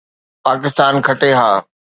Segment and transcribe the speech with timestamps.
[0.45, 1.49] پاڪستان کٽي ها